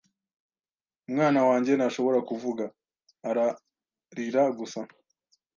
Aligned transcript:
Umwana 1.07 1.39
wanjye 1.49 1.71
ntashobora 1.75 2.19
kuvuga. 2.29 2.63
Ararira 3.29 4.43
gusa. 4.59 4.79